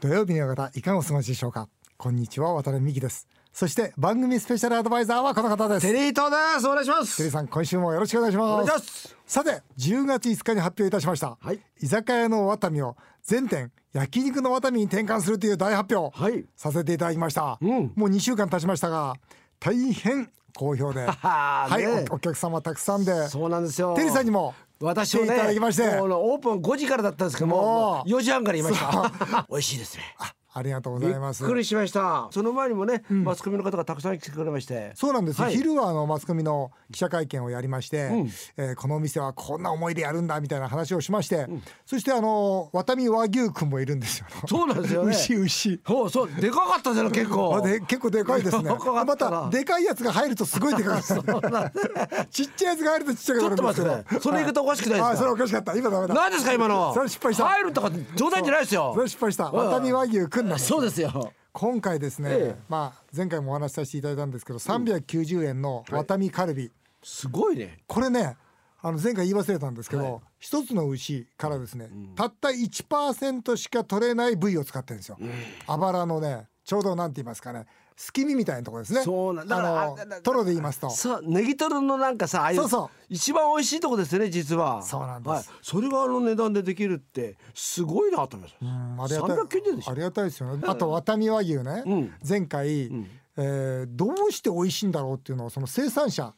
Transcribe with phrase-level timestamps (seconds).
[0.00, 1.68] 土曜日の方いかがお過ごしでしょうか？
[1.98, 3.28] こんにちは渡辺美希です。
[3.52, 5.86] そして番組スペシャルアドバイザーはこの方です。
[5.86, 6.66] テリートです。
[6.66, 9.14] お願いしまテリーすさん今週もよろしくお願いします。
[9.26, 11.60] さて10月5日に発表いたしました、はい。
[11.82, 16.46] 居酒屋のワタミを全店焼肉のワタミに転換するという大発表、はい。
[16.56, 17.92] させていただきました、うん。
[17.94, 19.16] もう2週間経ちましたが
[19.58, 21.04] 大変好評で。
[21.20, 23.28] はい、お客様たくさんで。
[23.28, 23.94] そうなんですよ。
[23.96, 25.34] テリーさんにも私もね
[26.00, 29.46] オープン5時からだったんですけどももう4時半から言いました。
[29.50, 30.02] 美味しいですね
[30.52, 31.44] ありがとうござびっいます。
[31.44, 32.28] くりしました。
[32.32, 34.92] その前にもね、マスコミの方がたくさん来てくれまして。
[34.94, 35.54] そうなんです、はい。
[35.56, 38.30] 昼はあのマスコミの記者会見をやりまして、うん。
[38.56, 41.46] えーこのお店はこんな思いでやるんだみたいな話をしまして、
[41.86, 44.26] そしてあのワタミ和牛くんもいるんですよ。
[44.48, 45.10] そうなんですよね。
[45.10, 45.80] 牛牛。
[45.86, 47.56] そうそうでかかったじゃん結構。
[47.56, 48.70] あで結構でかいですね。
[49.06, 51.22] またでかいやつが入るとすごいでかいですね。
[52.30, 53.94] ちっちゃいやつが入るとちっちゃくちょっとなるんですけど。
[53.96, 54.20] 待ってね。
[54.20, 55.10] その言い方おかしくないですか？
[55.10, 55.76] あそれおかしかった。
[55.76, 56.14] 今ダメだ。
[56.14, 56.94] 何ですか今の？
[56.94, 57.44] それ失敗した。
[57.46, 58.92] 入るとか冗談じゃないですよ。
[58.94, 59.48] それ失敗した。
[59.48, 59.52] ん。
[59.52, 60.68] ワタミ和牛くんなんです。
[60.68, 61.32] そうですよ。
[61.52, 62.62] 今回ですね、ええ。
[62.68, 66.70] まあ前回もお話しさせていただいたんですけど、390円のワタミカルビ。
[67.02, 67.78] すごいね。
[67.86, 68.36] これね
[68.82, 70.20] あの前回言い忘れたんですけど、はい。
[70.38, 75.18] 一つの牛からですね、たった1%しか取れない部位を使ってるんですよ、
[75.66, 79.02] あばらのねちょうどなんて言いますかねすき身みたいなところですね。
[79.02, 80.90] そうなんだからトロで言いますと。
[80.90, 82.88] さネギトロのなんかさああいうそうそう。
[83.08, 84.82] 一番美味しいとこですよね実は。
[84.82, 85.30] そうなんです。
[85.30, 89.60] はい、それがあの値段でできるってすごいなと思います、うんありがたい。
[89.60, 89.90] 390円でしょ。
[89.90, 90.62] ありがたいですよね。
[90.66, 92.14] あとワタミ和牛ね、うん。
[92.26, 92.90] 前回、
[93.36, 96.34] えーどうして美味しいんだろうっていうのをその生産者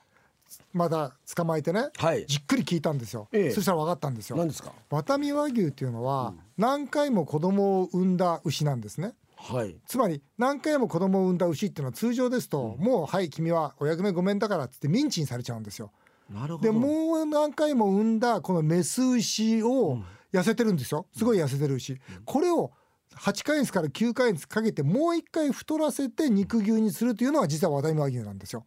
[0.75, 2.27] まだ捕まえてね、はい。
[2.27, 3.50] じっくり聞いたんですよ、ええ。
[3.50, 4.36] そしたら分かったんですよ。
[4.36, 4.73] 何ですか？
[4.91, 9.77] ワタミ和牛っていうのは何回も子供を産んだ牛なんですねはい。
[9.87, 15.91] つまり何回も子供を産んだ牛っていうのは通常ですと、もうはい君はお役目ごめんだからっつってミンチにされちゃうんですよ。
[16.31, 16.65] なるほど。
[16.65, 19.98] でもう何回も産んだこのメス牛を
[20.33, 21.07] 痩せてるんですよ。
[21.17, 22.01] すごい痩せてる牛。
[22.25, 22.70] これを
[23.17, 28.65] 8ヶ月から9ヶ月かけてもう一回太らせて肉牛にするというのが実は和田和牛なんですよ。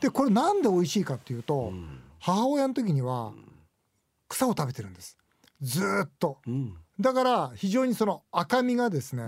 [0.00, 1.72] でこれなんで美味しいかっていうと、
[2.18, 3.32] 母親の時には
[4.28, 5.16] 草を食べてるんです。
[5.60, 6.38] ずーっと。
[6.46, 6.74] うん。
[6.98, 9.24] だから非常にその赤みがですね、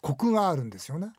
[0.00, 1.12] コクがあるんですよね。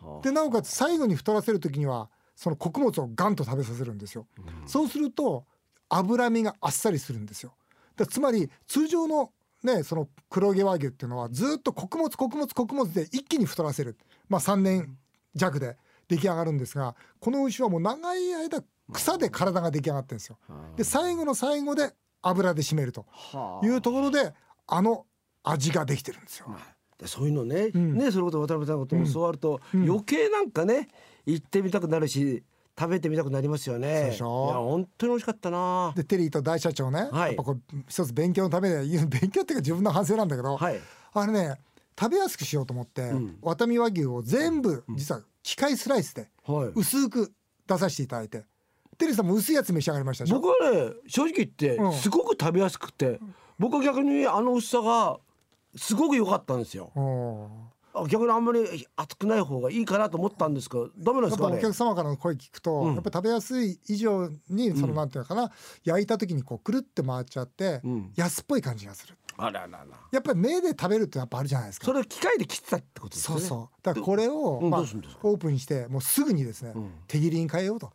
[0.00, 0.22] はあ。
[0.22, 4.26] でなおかつ最後に太らせる時にはその穀物をガンと食べさせるんですよ、
[4.66, 5.44] そうすると
[5.88, 7.54] 脂身があっさりするんですよ。
[7.96, 9.32] だつまり通常の
[9.62, 13.96] ねその黒毛和牛っていうのはずっと穀物穀物穀物で一気に太らせる。
[14.28, 14.98] まあ3年
[15.34, 15.76] 弱で
[16.08, 20.38] 出来上がるんですがこの牛はもう長い間草で体が出来上がってるんですよ。
[20.76, 24.34] で最後の最後で油で締めるとはいうところで
[24.66, 25.06] あの
[25.42, 26.48] 味ができてるんですよ。
[26.48, 27.94] でそういうのね、ん。
[27.94, 30.88] ねそれこそ渡辺さんのことを教わると、余計なんかね
[31.26, 32.42] 行ってみたくなるし
[32.78, 35.92] 食べてみたくなりますよねいや本当に美味しかったな。
[35.96, 37.28] でテリーと大社長ね、はい。
[37.28, 40.80] やっぱこう一つ勉強のためで勉強っていうか自分の反省なんだけど、はい。
[41.12, 41.56] あれね
[41.98, 46.72] 食べやすくしようと思って、ワタミ和牛を全部実は機械スライスではい。
[46.74, 47.32] 薄く
[47.66, 48.44] 出させていただいて
[48.98, 51.92] テリーさんも薄いやつ召し上がりました僕はね正直言ってうん。
[51.92, 53.18] すごく食べやすくて、
[53.58, 55.18] 僕は逆にあの薄さが
[55.76, 56.90] すごく良かったんですよ。
[58.08, 62.94] 逆にあんまり熱くない方がいいかなと思ったんですけどダメなんですかねやっぱお客様からの声聞くと、うん。
[62.94, 65.50] やっぱ食べやすい以上にそのなんていうのかな、
[65.82, 68.12] 焼いた時にこうくるって回っちゃって、うん。
[68.14, 69.16] 安っぽい感じがする。
[69.38, 69.86] あららら。
[70.12, 71.86] やっぱり目で食べるってやっぱあるじゃないですか。
[71.86, 73.40] それ機械で切ってたってことですよね。
[73.40, 73.82] そうそう。
[73.82, 76.92] だからこれを、まあオープンにしてもうすぐにですね、ん。
[77.06, 77.92] 手切りに変えようと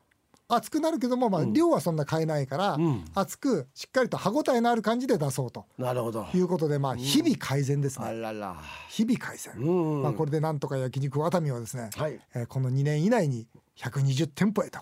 [0.54, 3.06] 熱くなるけども、まあ、量はそんな変えないから、ん。
[3.16, 5.66] 熱くしっかりと歯ごたえのある感じで出そうと。
[5.78, 6.28] なるほど。
[6.34, 8.06] いうことで、まあ、日々改善ですね、
[8.90, 12.20] 日々改善、うんまあ、これでなんとか焼肉ワタミはですね、はい。
[12.34, 13.48] えーこの2年以内に
[13.78, 14.80] 120店舗へと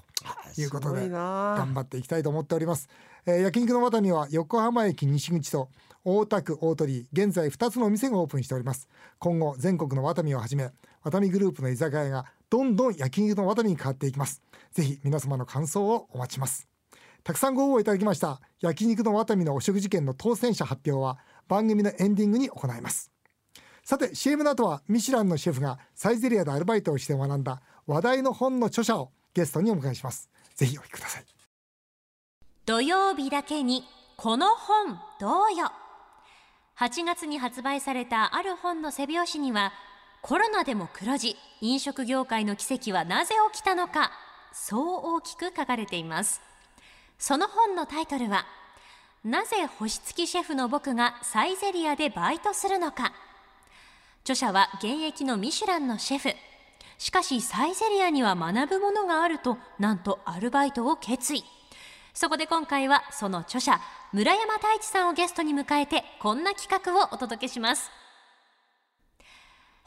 [0.59, 2.90] いうことで頑張っていきたいと思っております、
[3.25, 5.69] えー焼肉のワタミは横浜駅西口と
[6.03, 8.88] 大田区大鳥居現在2つのお店がオープンしております。
[9.19, 10.72] 今後全国のワタミをはじめ
[11.03, 14.42] ワタミグループの居酒屋がどんどん焼肉のワタミに変わっていきます。
[14.72, 16.68] ぜひ皆様の感想をお待ちます。
[17.24, 18.42] たくさんご応募いただきました。
[18.60, 23.12] 焼肉のワタミのお食事券の当選者発表は番組のエンディングに行います。
[23.84, 30.29] さて CM の後はミシュランのシェフがサイゼリアでアルバイトをして学んだ話題の本の著者をゲストにお迎えします。
[30.56, 31.26] ぜひお聞きください。
[32.66, 33.84] 土曜日だけに
[34.16, 35.72] この本どうよ。
[36.78, 39.73] 8月に発売されたある本の背表紙には
[40.22, 44.12] コロナでも黒字飲食業界の奇跡はなぜ起きたのか
[44.52, 46.42] そう大きく書かれています。
[47.18, 48.46] その本のタイトルは
[49.24, 53.14] なぜ星付きシェフの僕がサイゼリアでバイトするのか。
[54.24, 56.30] 著者は現役のミシュランのシェフ。
[56.98, 61.44] しかしサイゼリアには学ぶものがあるとなんとアルバイトを決意。
[62.14, 63.80] そこで今回はその著者
[64.12, 67.90] 村山太一さんをゲストに迎えてこんな企画をお届けします。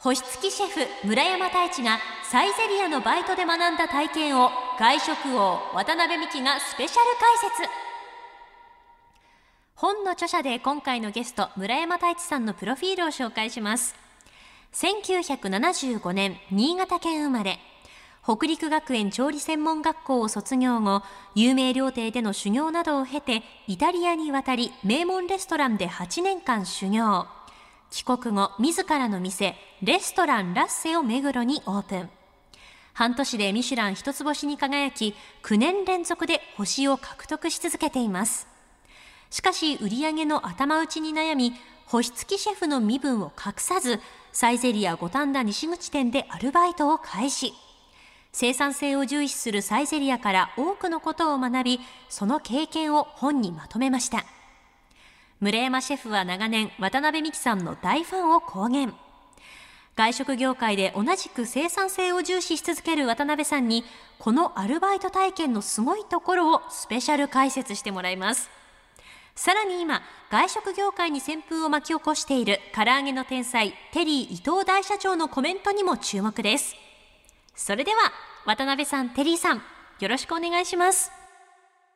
[0.03, 1.97] 星付きシェフ村山太一が
[2.29, 7.69] サイゼリアのバイトで学んだ体験を外食王渡辺美樹がスペシャル解説。
[9.75, 13.95] 本の著者で今回のゲスト村山太一さんのプロフィールを紹介します。
[14.73, 17.57] 1975年新潟県生まれ。
[18.25, 21.01] 北陸学園調理専門学校を卒業後
[21.33, 27.25] 有名料亭での修行などを経てイタリアに渡り名門レストランで8年間修行。
[27.93, 32.09] 帰国後自らの店レストランラッセを目黒にオープン。
[32.93, 35.13] 半年でミシュラン一つ星に輝き
[35.43, 38.47] 9年連続で星を獲得し続けています。
[39.29, 41.53] しかし売り上げの頭打ちに悩み
[41.85, 43.99] 星付きシェフの身分を隠さず
[44.31, 47.53] サイゼリア五反田西口店でアルバイトを開始。
[48.31, 51.79] 生産性を重視するサイゼリアから多くのことを学び
[52.09, 54.25] その経験を本にまとめました。
[55.39, 58.93] 村山シェフは長年渡辺美樹さんの大ファンを公言。
[59.95, 63.83] 外食業界で同じく生産性を重視し続ける渡辺さんに
[64.17, 68.49] このアルバイト体験のすごいところをスペシャル解説してもらいます。
[69.35, 70.01] さらに今
[70.31, 76.75] 外食業界に旋風を巻き起こしている唐揚げの天才テリー伊藤大社長のコメントにも注目です。
[77.55, 77.97] それでは
[78.45, 79.61] 渡辺さんテリーさん
[79.99, 81.11] よろしくお願いします。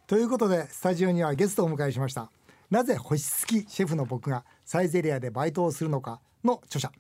[0.06, 2.30] ということでスタジオにはゲストをお迎えしました。
[2.69, 6.91] なぜ星付きシェフの僕がサイゼリアでバイトをするのかの著者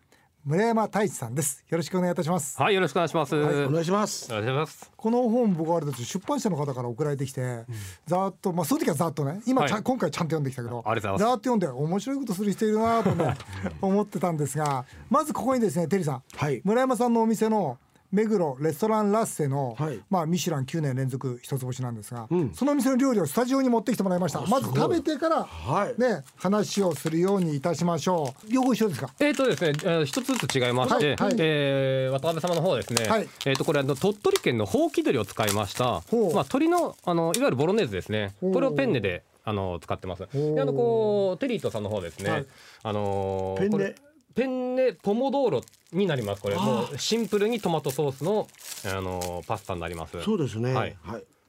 [0.45, 1.65] 村山太一さんです。
[1.67, 2.57] よろしくお願いいたします。
[2.57, 3.35] はい、よろしくお願いします。
[3.35, 4.29] はい、おお願いします。
[4.29, 4.89] 願いします。
[4.95, 7.65] この本僕はあれです出版社の方から送られてきて、
[8.05, 9.83] ざーっとまあその時はざーっとね今はい。
[9.83, 11.31] 今回ちゃんと読んできたけどありがとうございます。
[11.31, 13.35] ざーっと読んで面白いことする人いるなとね
[13.81, 16.61] 思ってたんですがまずここにですねテリーさん、はい。
[16.63, 17.77] 村山さんのお店の
[18.11, 19.99] 目黒レストランラッセの、はい。
[20.09, 22.51] まあミシュラン9年連続一つ星なんですが、ん。
[22.53, 24.41] そのお店の料理をスタジオに持ってきてもらいました。
[24.41, 25.99] まず食べてから、はい。
[25.99, 28.51] ね話をするようにいたしましょう。
[28.51, 29.09] 両方一緒ですか？
[29.19, 31.35] えっ、とですね、えー一つずつ違いまして、はいはい。
[31.39, 33.27] えー渡辺様の方ですね、はい。
[33.45, 35.83] えっ、とこれあの鳥取県のほうき鶏を使いました。
[35.85, 38.33] まあ鶏のあのいわゆるボロネーズですね。
[38.41, 40.27] これをペンネであの使ってます。
[40.33, 42.45] であのこうテリートさんの方ですね、はい。
[42.83, 43.69] あのーペンネ。
[43.71, 43.95] これ
[44.37, 45.61] ペンネポモドーロ
[45.91, 46.43] になります。
[46.43, 48.47] これもうシンプルにトマトソースの
[48.85, 50.21] あのーパスタになります。
[50.21, 50.73] そうですね。
[50.75, 50.93] ははいい。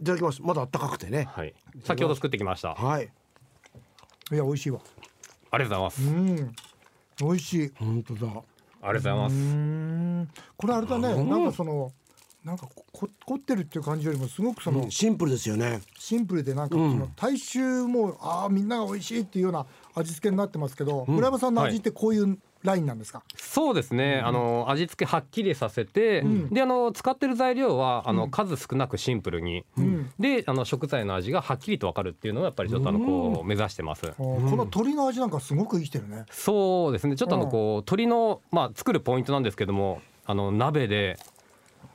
[0.00, 0.40] い、ただきます。
[0.40, 1.28] まだ暖かくてね。
[1.30, 1.52] はい。
[1.84, 2.70] 先ほど作ってきました。
[2.70, 3.10] あはい。
[4.32, 4.80] いや美味しいわ
[5.52, 6.02] りがとうございます。
[6.02, 6.54] うん
[7.20, 8.26] 美味しい本当だ。
[8.26, 9.34] ありがとうございます。
[9.34, 11.92] うんこれあれだね、なんかその
[12.42, 15.82] なんかここ凝ってるっていう感じよりもすごくその、うんシンプルですよね。
[15.98, 30.10] シンプルでなんかその大衆もああみんなが美味しいっていうような味付けになってますけど、村山さんの味ってこういうラインなんですか、そうですね、あの味付けはっきりさせて、であの使ってる材料はあの、数少なくシンプルに、ん。
[30.18, 34.12] であの食材の味がはっきりと分かるっていうのをやっぱりちょっとあのこう目指してます。
[34.16, 36.24] この鶏の味なんかすごく生きてるね。
[36.30, 37.16] そうですね。
[37.16, 41.18] ちょっとあのこう鶏のまあ作るポイントなんですけどもあの鍋で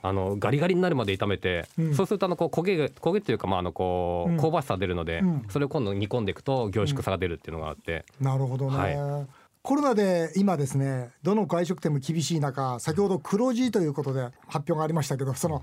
[0.02, 1.94] あのガリガリになるまで炒めて、うん。
[1.94, 4.36] そうするとあのこう焦げが焦げっていうかまああのこうん。
[4.36, 5.46] う香ばしさ出るので、うん。
[5.48, 9.26] それを今度煮込んでいくと凝縮さが出るっていうのがあって、なるほどね、は
[9.64, 15.62] コロナで今ですねどの外食店も厳しい中先ほど黒字ということで発表がありましたけどその、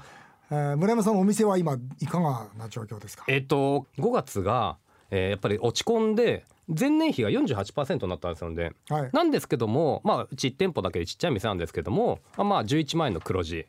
[0.50, 3.25] えー村山さんのお店は今いかがな状況ですか？
[3.27, 4.77] えっと5月が、
[5.12, 9.09] えーやっぱり落ち込んで前年比が48%になったんですのではい。
[9.13, 13.68] なんですけどもまあうち1店舗だけでちっちゃい店なんですけどもあまあ11万円の黒字。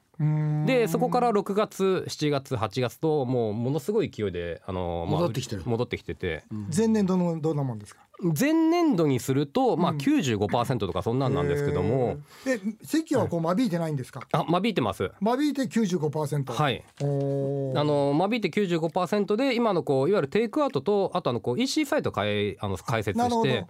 [0.67, 5.63] でそこから6月7月8月ともうものすごい勢いであの、まあ戻ってきてる。
[5.67, 6.45] 戻ってきてて。
[6.75, 8.03] 前年度のどんなもんですか？
[8.23, 15.11] 前年度にするとまあ95%とかそんなんなんですけども、え席はこう間引いてないんですか、あ間引いてます。
[15.21, 16.85] 間引いて95%はい。
[17.01, 17.81] おー。
[17.81, 23.51] あの間引いて95%で今のこういわゆるテイクアウトとあとあのこう EC サイト開あの開設なるほど。
[23.51, 23.67] して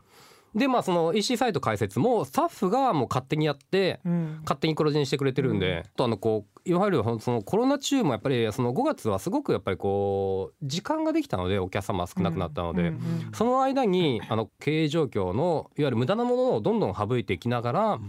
[0.55, 4.33] でまあその EC サイト開設もスタッフがもう勝手にやって、うん。
[4.43, 12.93] 勝手に黒字にしてくれてるんで、あとあのこういわゆるそのコロナ中もやっぱりその5月はすごくやっぱりこう時間ができたのでお客様少なくなったので、
[13.33, 18.01] その間にあの経営状況のいわゆる無駄なものをどんどん省いていきながら、いわ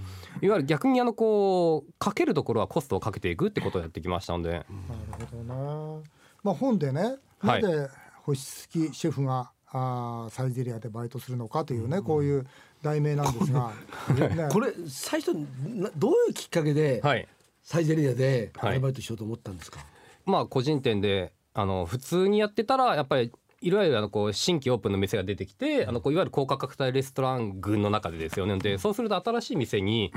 [0.41, 6.01] ゆる逆にあのこうかけるところはコストをかけていくってことをやってきましたので、なるほどな。
[6.43, 7.87] まあ本でね、はないぜ
[8.23, 12.47] 星付きシェフがあーサイゼリアでバイトするのかというね、こういう
[12.83, 13.71] 題名なんですが、
[14.15, 14.47] ね。
[14.51, 15.33] これ最初
[15.65, 17.27] などういうきっかけではい。
[17.63, 18.71] サイゼリアではい。
[18.71, 19.79] アルバイトしようと思ったんですか？
[20.25, 28.57] まあ個人店であの普通にやってたらやっぱりいわゆるあのこう新規オープンの店が出てきてあのこういわゆる高価格帯レストラン群の中でですよね。
[28.59, 30.11] でそうすると新しい店に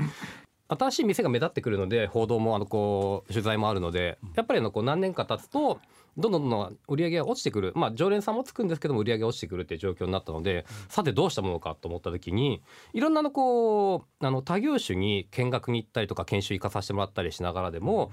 [0.69, 5.79] 新しい店が目立ってくるので報道もあのこう取材もあるのでやっぱりあのこう何年か経つと
[6.17, 12.61] どんどんどんどん売り上げが落ちてくる、まあ、常連さんもつくんですけども売り上げが落ちてくるっていう状況になったので、さてどうしたものかと思った時に
[12.93, 18.11] いろんなのこうあの他業種に見学に行ったりとか研修行かさせてもらったりしながらでも、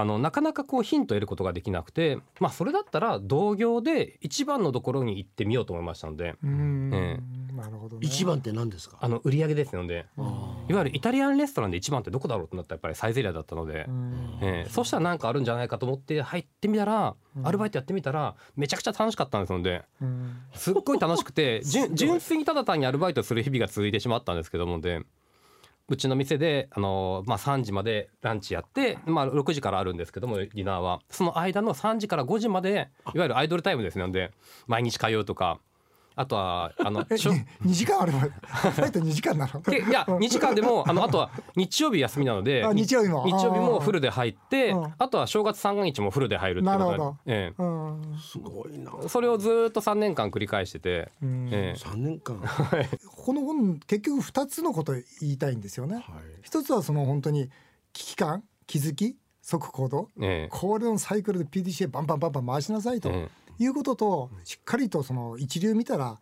[0.00, 6.90] あのなかなかこうヒントを得ることができなくて、まあ、それだったら同業で一番のところに行ってみようと思いましたのでうん。
[6.94, 7.18] え
[7.54, 8.06] なるほどね。
[8.06, 8.98] 一番って何ですか？
[9.00, 13.86] あの売り上げですのでいわゆるイタリアンレストランで一番ってどこだろうとなったらやっぱりサイゼリアだったので。
[13.88, 14.38] うん。
[14.40, 20.36] えーそうしたらなんかあるんじゃないかと思って入ってみたら、アルバイトやってみたらめちゃくちゃ楽しかったんですのでうん。
[20.54, 25.02] すっごい楽しくて 純純粋にただ単にアルバイトする日々が続いてしまったんですけどもで
[25.90, 31.00] うちの店で、あのまあ、3時までランチやって、まあ、6時からあるんですけどもディナーは。
[31.10, 34.32] その間の3時から5時までいわゆるアイドルタイムですので
[34.66, 35.60] 毎日通うとか
[36.18, 37.32] あとはあのえしょ
[37.62, 39.60] 二時間あればファイト2時間なの？
[39.60, 43.24] け いや2時間でもあのあとは日曜日休みなのであ日曜日も？
[43.24, 44.94] 日曜日もフルで入ってうん。
[44.98, 47.16] あとは正月三が日もフルで入るっていうことでなるほど。
[47.26, 48.18] えうん。
[48.18, 51.48] すごいなえそれをずっと3年間繰り返してて、うん。
[51.52, 51.78] ええ。
[51.78, 52.42] 三年間？
[53.16, 55.94] この本結局2つのこと言いたいんですよね。
[55.94, 56.04] はい。
[56.42, 57.48] 一つはその本当に
[57.92, 60.08] 危機感気づき即行動。
[60.20, 60.48] ええ。
[60.50, 63.08] これのサイクルで PDCA バンバンバンバン回しなさいと。
[63.10, 63.28] え
[63.58, 66.18] いうこととしっかりとその一流見たら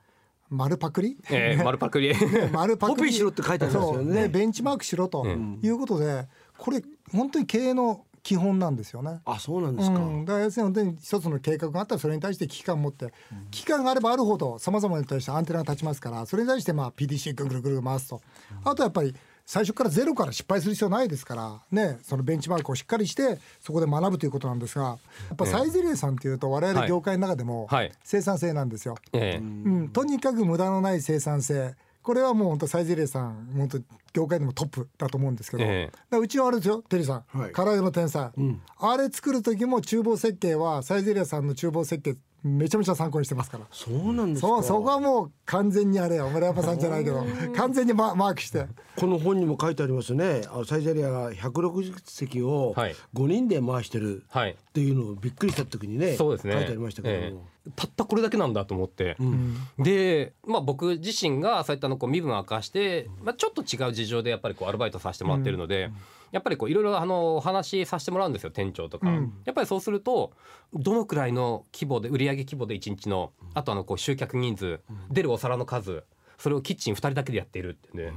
[0.48, 1.16] 丸パクリ？
[1.30, 2.14] えええ 丸パクリ。
[2.52, 2.96] 丸パクリ。
[2.98, 4.04] コピーしろって書いてありますよね。
[4.04, 4.14] そう。
[4.14, 5.58] でベンチマークしろとうん。
[5.62, 9.20] いうことでこれ本当に経営の基本なんですよね。
[9.24, 13.12] あそうなんですか、うん、だから要するに本当に一つの計画があったらそれに対して危機感を持って、
[13.52, 18.20] 危機感があればあるほどさまざまに対してアンテナが立ちますからそれに対してまあ PDC ぐるぐるぐる回すと、
[18.64, 19.14] あとやっぱり
[19.46, 24.94] 最初からゼロから失敗する必要ないですからねそのベンチマークをしっかりしてそこで学ぶということなんですがや
[25.34, 27.92] っぱサイゼリヤさんっていうと我々業界の中でもはい。
[28.02, 28.96] 生産性なんですよ。
[29.12, 29.38] ええ。
[29.38, 31.74] うん、とにかく無駄のない生産性。
[32.02, 33.78] これはもう本当サイゼリヤさん本当
[34.12, 36.16] 業界でもトップだと思うんですけど、ええ。
[36.16, 37.52] うちはあれですよテリーさん、はい。
[37.52, 38.30] 唐揚げの天才、
[38.78, 43.64] あれ作る時も厨房設計はサイゼリヤさんの厨房設計めちゃめちゃ参考にしてますから。
[43.72, 44.48] そうなんですか。
[44.48, 46.28] そうそこはもう完全にあれよ。
[46.28, 47.24] 村山さんじゃないけど。
[47.56, 48.66] 完全にママークして。
[48.96, 50.42] この本にも書いてありますね。
[50.46, 52.94] あのサイゼリアが160席をはい。
[53.14, 54.52] 5人で回してるはい。
[54.52, 56.52] っていうのをびっくりした時にねそうですね。
[56.54, 57.14] 書いてありましたけど。
[57.14, 57.34] も、え
[57.68, 57.70] え。
[57.74, 59.56] たったこれだけなんだと思って、うん。
[59.78, 65.90] で、まあ、僕自身がそういったのこう身分を明かして、まあ、ちょっと違う事情でやっぱりこうアルバイトさせてもらってるので、
[66.32, 69.32] やっぱりこういろいろあのお話しさせてもらうんですよ店長とか、うん。
[69.44, 70.32] やっぱりそうすると
[70.74, 74.80] どのくらいの規模で売上規模で1日のあとあのこう集客人数、
[75.10, 76.04] 出るお皿の数
[76.38, 78.12] それをキッチン2人だけでやっているってね、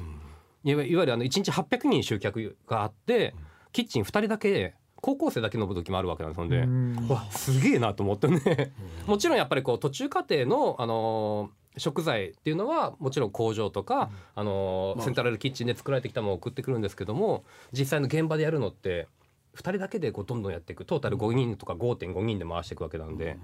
[0.64, 3.36] いわいわゆるあの1日800人集客があって
[3.72, 7.08] キッチン2人だけ高校生だけの時もあるわけなんですので、うん。
[7.08, 8.74] わすげえなと思ってね。
[9.08, 19.08] もちろんやっぱりこう途中過程の、あのー食材っていうのはもちろん工場とか、あのセントラルキッチンで作られてきたものを送ってくるんですけども実際の現場でやるのって
[19.56, 20.86] 2人だけでこうどんどんやっていく。
[20.86, 23.38] トータル5人とか5.5人で回していくわけなんで、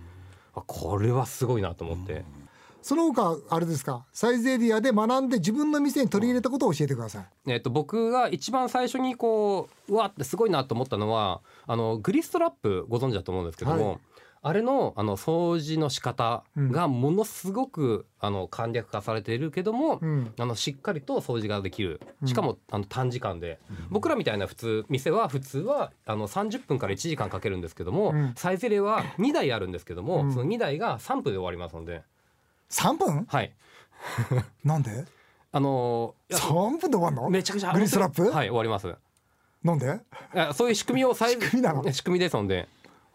[0.54, 2.24] あこれはすごいなと思って。
[2.82, 4.06] その他あれですか？
[4.14, 7.52] サイゼリヤで学んで自分の店に取り入れたことを教えてください。
[7.52, 14.00] えっと僕が一番最初にこううわってすごいなと思ったのはあのグリストラップご存知だと思うんですけども、はい
[14.48, 20.34] あれのあの掃除の仕方がものすごく、あの簡略化されているけども、うん。
[20.38, 22.00] あのしっかりと掃除ができる。
[22.26, 23.58] しかも、あの短時間で、
[23.90, 28.34] 僕らみたいな普通店は普通はあの30分から1時間かけるんですけども、うん。
[28.36, 30.32] サイゼリヤは2台あるんですけども、うん。
[30.32, 32.04] その2台が3分で終わりますので。
[32.70, 33.26] 3分？
[33.28, 33.52] はい。
[34.64, 35.06] なんで？
[35.54, 37.32] あのいや3分で終わるの？
[37.32, 38.30] めちゃくちゃグリストラップ？
[38.30, 38.94] はい終わります。
[39.64, 40.02] なんで？
[40.54, 41.92] そういう仕組みを仕組みなの？
[41.92, 42.68] 仕組みですので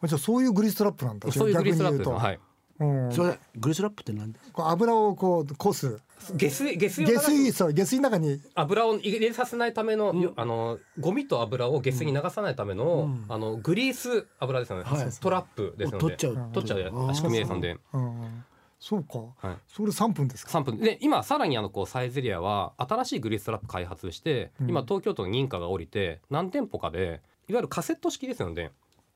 [0.02, 1.30] じゃあそういうグリストラップなんだ。
[1.30, 2.40] そういうグリストラップです逆にはい。
[2.78, 3.12] 言うん。
[3.12, 5.98] それグリスラップって何でこう油をこうこす
[6.36, 8.40] 下水下水下水そう下水の中に。
[8.54, 15.10] 油を入れさせないための、よあのゴミと油を下水に流さないための、あのグリース油ですよね、はい。
[15.20, 18.44] トラップですので取っちゃう取っちゃう仕組みですので、うん
[18.82, 19.56] そうか、はい。
[19.68, 20.78] それ3分ですか？3分。
[20.78, 24.70] で今さらにあのこうサイゼリヤは新しいグリーストラップ開発して、うん。
[24.70, 28.70] 今東京都の認可が下りて何店舗かでいわゆるカセット式ですので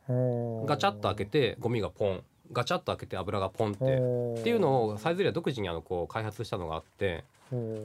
[0.09, 2.23] ガチャッと開けてゴミがポン。
[2.53, 3.85] ガチャッと開けて油がポンって。
[3.85, 7.25] っていうのをサイゼリヤ独自にあのこう開発したのがあって。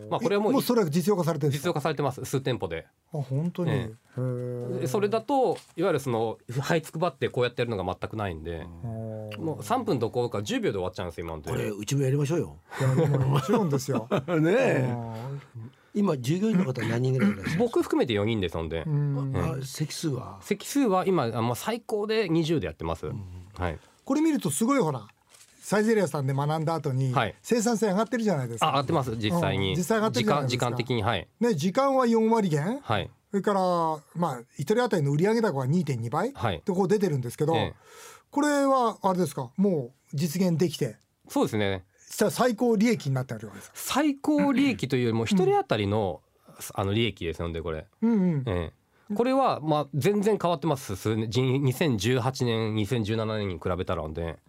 [0.10, 1.68] まあこれはもうもうそれは実用化されてるんですか？
[1.68, 2.24] 実用化されてます。
[2.26, 2.88] 数店舗で。
[3.14, 3.94] あ本当に、
[4.88, 8.66] それだといわゆるその這いつくばってこうやってやるのが全くないんで。
[9.38, 12.58] もう3分どころか10秒で終わっちゃうんですよ今のこれでうちもやりましょうよ。
[13.28, 14.08] もちろんですよ。
[14.28, 14.96] ねえ
[15.94, 18.84] 今従業員の方何人ぐらいいらっしゃる 僕含めて4人ですので。
[18.86, 19.34] うん。
[19.36, 20.40] あ席数は？
[20.42, 23.08] 席数は今あもう最高で20でやってます、
[23.58, 23.80] はい。
[24.06, 25.08] これ見るとすごいほら
[25.62, 27.36] サイゼリヤさんで学んだ後にはい。
[27.42, 29.70] 生産性上がってるじゃないですか、あ上がってます実際に。
[29.70, 30.66] うん実際上がってるじゃないですか。
[30.66, 31.28] 時間時間的にはい。
[31.40, 32.80] ね時間は4割減。
[32.82, 33.10] はい。
[33.32, 33.62] それから
[34.16, 36.62] まあ一人当たりの売上高が2.2倍はい。
[36.66, 37.74] とこう出てるんですけど、ええ。
[38.32, 39.52] これはあれですか？
[39.58, 40.98] もう実現できて。
[41.28, 43.76] そうですねしたら最高利益になってるわけですか？
[43.76, 46.22] 最高利益というよりも一人当たりの
[46.74, 48.44] あの利益ですのでこれ、うんうん。
[48.46, 48.74] え
[49.12, 50.96] え、これはまあ全然変わってます。
[50.96, 54.40] 数年じ2018年2017年に比べたらで。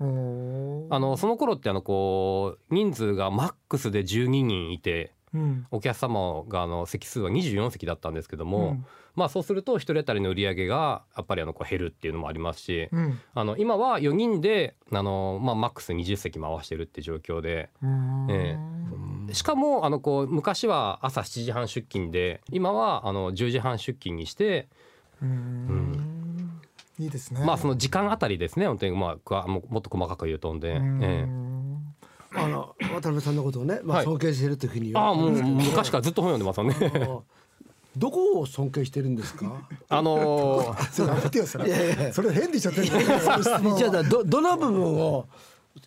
[0.93, 5.67] あのその頃ってあのこう人数がマックスで12人いてうん。
[5.71, 13.21] お客様があの席数は24席だったんですけども、うんまあそうすると一人当たりの売り上げがやっぱりあのこう減るっていうのもありますし、うん。
[13.35, 18.27] あの今は4人であの、まあ、マックス20席回してるって状況でうん。
[18.31, 18.59] え
[19.33, 24.69] しかもあのこう昔は朝7時半出勤で今はあの10時半出勤にして、
[25.23, 26.61] うん。
[26.99, 27.45] いいですね。
[27.45, 31.03] まあその時間あたりですね本当にまあくわももっと細かく言うとんで、うん。
[31.03, 31.27] え
[32.33, 34.05] あの渡辺さんのことをね、まあ、はい。
[34.05, 37.25] 尊敬してるというふうにえ言わああもうれてますけど昔からずっと本読んでますよね。
[37.97, 39.63] どこを尊敬してるんですか？
[39.89, 41.67] あのーそれやめてよそれ。
[41.69, 42.71] いやいやそれ変でしょ。
[42.75, 45.27] じゃあどどの部分を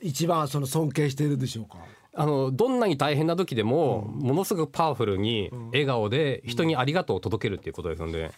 [0.01, 1.77] 一番その尊敬しているでしょうか？
[2.15, 8.31] あのどんなに大変な時でも、ものすごくパワフルに笑顔で人にありがとうを届けるっていうことですので、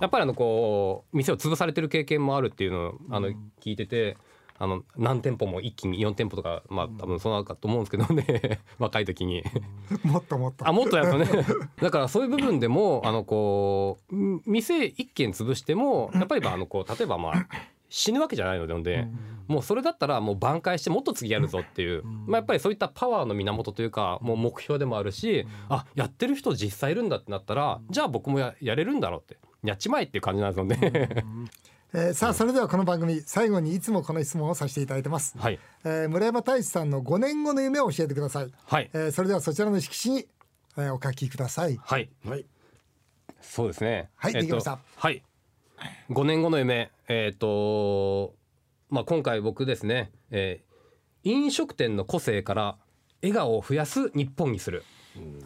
[0.00, 4.16] やっぱりあのこう店を潰されてる経験もあるっていうのをあの聞いてて。
[4.58, 8.60] あの何店舗も一気に4店舗とかまあ多分そうなのかと思うんですけどね。
[8.78, 9.42] 若い時に。
[10.04, 10.68] もっともっと。
[10.68, 11.26] あもっとやるとね。
[11.80, 17.46] だからそういう部分でもあのこうん店一軒潰してもやっぱりまああのこう例えばまあ
[17.88, 19.08] 死ぬわけじゃないのでで
[19.46, 29.38] もうそれだったらもう挽回してもっと次やるぞっていう、まあ、やっぱりそういったパワーの源というかもう目標でもあるしあやってる人実際いるんだってなったらじゃあ僕もややれるんだろうって。
[29.64, 31.24] やっちまえっていう感じなんですよね。
[31.96, 35.38] えーさあそれではこの番組最後にいつもこの質問をさせていただいてます。
[35.38, 38.50] はい、えー村山大志さんの5年後の夢を教えてください。
[38.66, 40.26] はいえーそれではそちらの色紙に、
[40.76, 41.78] えーお書きください。
[41.80, 42.44] はいはい
[43.40, 44.10] そうですね。
[44.16, 45.22] はいえっとできましたはい。
[46.10, 48.34] 5年後の夢、えっ、と、
[48.90, 50.74] まあ、今回僕ですね、えー
[51.26, 52.76] 飲食店の個性から
[53.22, 54.84] 笑顔を増やす日本にする。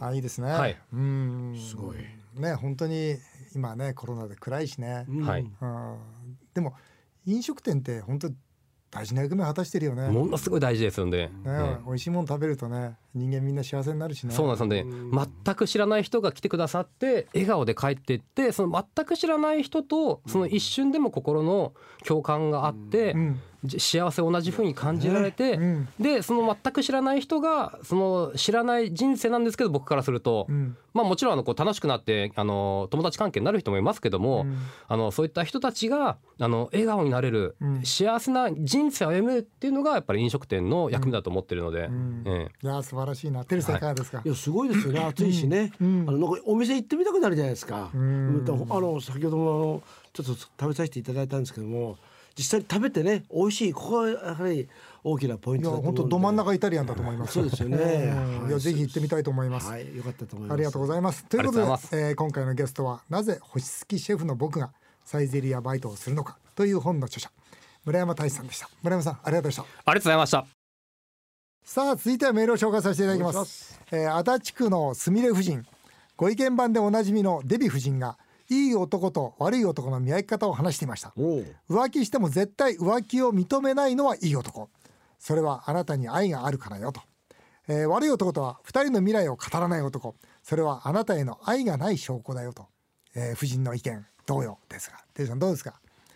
[0.00, 0.50] あいいですね。
[0.50, 1.56] はいうん。
[1.56, 1.96] すごい
[2.34, 3.16] ね本当に
[3.54, 5.06] 今ねコロナで暗いしね。
[5.22, 5.42] はい。
[5.42, 5.96] うん。
[6.54, 6.74] でも
[7.26, 8.30] 飲食店って本当
[8.90, 10.02] 大事な役目を果たしてるよね。
[10.02, 11.30] ねものすごい大事ですので。
[11.86, 14.32] 美味しいもの食べるとね人間みんな幸せになるしね。
[14.32, 21.72] そうなんですので全く知らない人が来てくださって笑顔で帰っていってその全く知らない人とその一瞬でも心の
[22.04, 23.40] 共感があってうん。
[23.64, 25.88] じ幸せを同じ風に感じられて、うん。
[25.98, 30.76] でその全く知らない人がその知らない人生なんですけど僕からすると、うん。
[30.94, 34.58] まあもちろんあのこう楽しくなってあの友達関係になる人もいますけども、うん。
[34.86, 37.82] あのそういった人たちがあの笑顔になれる、うん。
[37.84, 42.22] 幸せな人生を歩むっていうのがやっぱり飲食店の役目だと思ってるので、ん。
[42.26, 42.48] え
[42.98, 43.44] 晴らしいな。
[43.44, 44.22] テルさんいかがですか？
[44.24, 49.82] いやすごいですよね 暑いしね、うんあのなんかお店行ってみたくなるじゃないですか、んだからあの先ほどもあの
[50.12, 51.96] ちょっと食べさせていただいたんですけども
[52.36, 54.68] 実際に食べてね美味しいここがやはり
[55.02, 57.32] 大きなポインいやトだと思う本当ど真ん中イタリアンだと思います。
[57.34, 57.76] そうですよね
[58.42, 59.68] うんいやぜひ行ってみたいと思います。
[59.68, 61.24] はいよかったと思いますありがとうございます。
[61.24, 64.72] ということでえー今回のゲストはなぜ星付きシェフの僕が
[65.04, 67.30] サイゼリヤバイトをするのかという本の著者
[67.84, 68.68] 村山大志さんでした。
[68.82, 69.80] 村山さんありがとうございました。
[69.90, 70.57] ありがとうございました。
[71.70, 73.78] さあ続いてはメールを紹介させていただきます。
[73.92, 75.66] えー足立区のすみれ夫人。
[76.16, 78.16] ご意見番でおなじみのデヴィ夫人が
[78.48, 81.12] いい男と悪い男の見分け方を話していました。
[81.68, 84.70] 浮気しても絶対浮気を認めないのはいい男。
[85.18, 87.02] それはあなたに愛があるからよと、
[87.68, 90.14] えー悪い男とは二人の未来を語らない男。
[90.42, 92.66] それはあなたへの愛がない証拠だよと、
[93.14, 94.96] えー夫人の意見同様ですが。
[95.12, 95.74] テリーさんどうですか？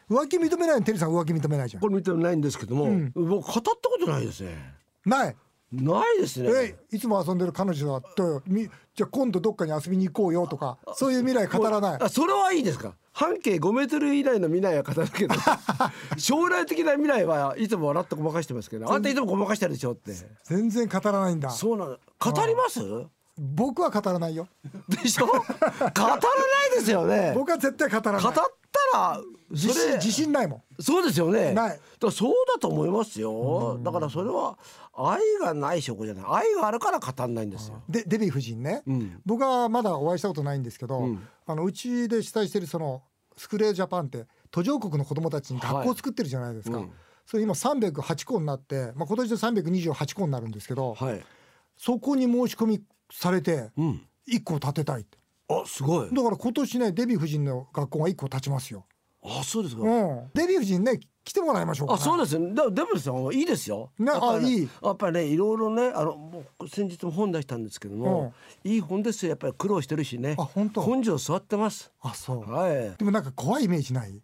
[0.08, 0.82] 浮気認めないの？
[0.86, 1.82] テリーさん浮気認めないじゃん。
[1.82, 4.80] これ見てないんですけども、僕語ったことないですね。
[5.04, 5.36] ない
[5.72, 6.50] ないですね。
[6.52, 11.98] えいつも遊んでる彼女だとみじゃあ今度どっかに遊びに行こうよとかそういう未来語らない。
[12.02, 12.94] あそれはいいですか？
[13.14, 15.34] 半径5メートル以内の未来は語るけど
[16.16, 20.12] 将来的な未来はいつも笑ってごまかしてますけどあんたいつもごまかしてるでしょって
[20.44, 22.80] 全然語らないんだそうなの語ります
[23.38, 24.48] 僕は語らないよ。
[24.88, 25.26] でしょ？
[25.26, 26.20] 語らない
[26.76, 27.32] ですよね。
[27.34, 28.22] 僕は絶対語らない。
[28.22, 28.42] 語った
[28.98, 30.82] ら自信自信ないもん。
[30.82, 31.52] そうですよね。
[31.52, 31.80] ない。
[31.98, 33.78] だそうだと思いますよ。
[33.82, 34.58] だからそれは
[34.94, 36.24] 愛がない証拠じゃない。
[36.28, 37.82] 愛があるから語んないんですよ。
[37.88, 39.20] でデヴィ夫人ね、ん。
[39.24, 41.26] 僕はまだお会いしたことないんですけど、うん。
[41.46, 43.02] あのうちで主催してるその
[43.36, 46.92] スクレージャパンって途上国の子どもたちに学校を作ってるじゃないですか、はいうん。
[47.26, 51.24] それ今308校になって、まあ、今年で328校になるんですけど、はい。
[51.78, 52.82] そこに申し込み
[53.12, 54.02] されてうん。
[54.28, 55.18] 1校建てたいって。
[55.48, 56.08] あすごい。
[56.10, 58.86] だから今年ねデヴィ夫人の学校が1校建ちますよ、
[59.22, 59.82] あそうですか。
[59.82, 62.38] うん、デヴィ夫人ね来てもらいましょうか、あそうです。
[62.38, 63.32] ねだでもですよ。
[63.32, 63.90] いいですよ。
[63.98, 64.68] ねあいい。
[64.82, 68.32] やっぱりねいろいろねあのもう先日も本出したんですけども、
[68.64, 69.30] いい本ですよ。
[69.30, 70.36] やっぱり苦労してるしね。
[70.38, 70.86] あ本当。
[70.86, 71.92] 根性座ってます。
[72.00, 72.50] あそう。
[72.50, 72.96] はい。
[72.96, 74.22] でもなんか怖いイメージない？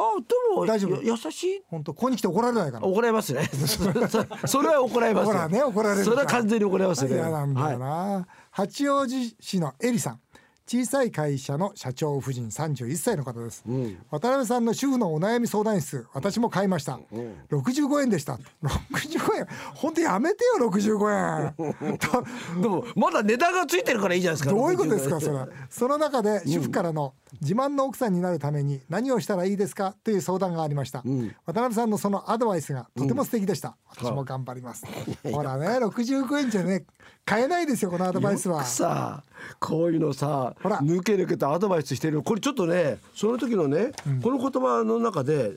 [0.00, 1.02] あでも大丈夫。
[1.02, 1.62] や優しい。
[1.68, 2.86] 本当ここに来て怒られないかな。
[2.86, 3.44] 怒られますね。
[3.66, 5.62] そ それは怒られますね。
[5.62, 7.14] 怒られるそれは完全に怒られますね。
[7.14, 7.78] 嫌なんだよはい。
[7.78, 10.20] な、八王子市のエリさん
[10.68, 13.98] 小さい会社の社長夫人31歳の方です、うん。
[14.10, 17.00] 渡辺さんの主婦のお悩み相談室私も買いました、
[17.50, 18.38] 65円でした。
[18.62, 19.46] 65円。
[19.74, 21.96] 本当やめてよ65円。
[21.96, 22.24] と
[22.60, 24.54] でもまだ値段がついてるからいいじゃないですか。
[24.54, 25.38] どういうことですかそれ。
[25.38, 29.94] れその中で主婦からの自慢の奥さんになるために何をしたらいいですか？
[30.04, 31.34] という相談がありました、ん。
[31.46, 34.84] 渡辺さんのそのアドバイスがとても素敵でした、私も頑張ります、
[35.32, 36.84] ほらね65円じゃね
[37.24, 38.64] 買えないですよこのアドバイスは。
[38.64, 39.22] さ
[39.60, 40.78] こういうのさほら。
[40.80, 42.22] 抜け抜けとアドバイスしてる。
[42.22, 43.92] これちょっとねその時のね、
[44.22, 45.56] この言葉の中で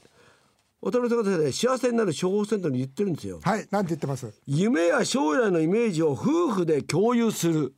[0.81, 3.39] 渡辺さんがね幸せになる処方箋とに言ってるんですよ。
[3.43, 4.33] はいなんて言ってます？
[4.45, 7.73] 夢や将来のイメージを夫婦で共有する。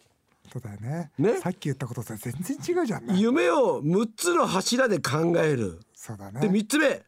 [0.52, 1.12] そうだよね。
[1.18, 1.38] ね。
[1.38, 3.16] さっき言ったことと全然違うじゃんね。
[3.18, 5.80] 夢を6つの柱で考える。
[5.80, 6.42] でそうだね。
[6.48, 7.02] 3つ目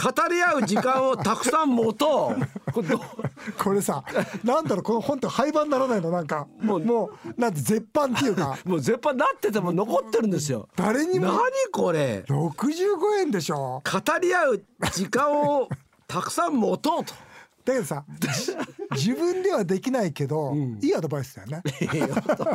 [0.00, 2.40] 語り合う時間をたくさん持とう。
[3.62, 4.02] これさ
[4.44, 6.46] なんだろうこの本って廃盤にならないのなんか。
[6.60, 8.56] もうもうなんて絶版っていうか。
[8.64, 10.68] もう絶版なってても残ってるんですよ。
[10.76, 11.26] 誰にも。
[11.26, 13.82] 何これ？65円でしょ。
[13.84, 15.68] 語り合う時間を
[16.06, 17.14] たくさん持とうと
[17.64, 18.56] だけどさじ
[19.10, 21.62] 自分ではできないけど、いいアドバイスだよね。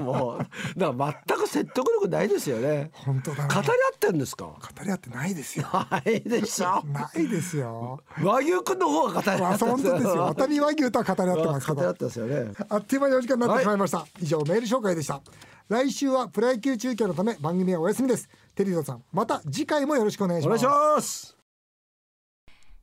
[0.01, 2.91] もうだから全く説得力ないですよね。
[2.93, 4.45] 本当だな語り合ってんですか？
[4.45, 5.67] 語り合ってないですよ。
[5.71, 6.83] ないでしょ。
[6.87, 8.01] ないですよ。
[8.21, 10.11] 和牛くんの方が語り合あって本当ですよ。
[10.35, 11.75] 渡辺和牛とは語り合ってますけど。
[11.75, 12.51] 語り合ってますよね。
[12.69, 15.21] あっという間にお時間になってしまいました、以上メール紹介でした。
[15.69, 18.27] 来週はプロ野球中継のため番組はお休みです。
[18.55, 20.65] テリードさんまた次回もよろしくお願いします。
[20.65, 21.34] お願いします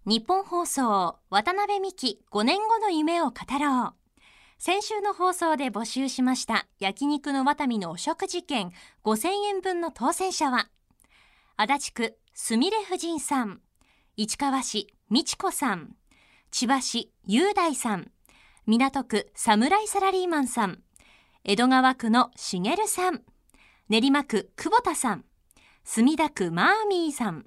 [0.04, 4.02] 日本放送渡辺美希5年後の夢を語ろう。
[4.58, 8.72] 先週の放送で募集しました焼肉のワタミのお食事券
[9.04, 10.68] 5000円分の当選者は
[11.56, 13.60] 足立区すみれ婦人さん
[14.16, 15.96] 市川市美智子さん
[16.50, 18.10] 千葉市雄大さん
[18.66, 20.80] 港区侍サラリーマンさん
[21.44, 23.22] 江戸川区のしげるさん
[23.88, 25.24] 練馬区久保田さん
[25.84, 27.46] 墨田区マーミーさん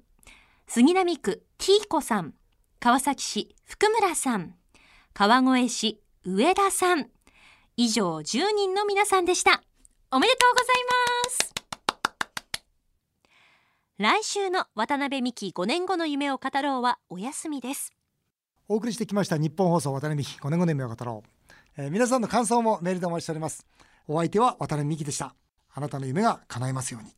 [0.66, 2.34] 杉並区ティーコさん
[2.78, 4.54] 川崎市福村さん。
[5.14, 7.08] 川越市上田さん。
[7.76, 8.22] 以上10
[8.54, 9.62] 人の皆さんでした。
[10.10, 10.76] おめでとうござい
[11.24, 11.54] ます。
[13.98, 17.92] 来週の渡辺美希5年後の夢を語ろうはお休みです。
[18.68, 23.66] お送りしてきました日本放送渡辺美希5年後の夢を語ろう、えー皆さんの感想もメールでお待ちしております。
[24.06, 25.34] お相手は渡辺美希でした。
[25.72, 27.16] あなたの夢が叶いますように。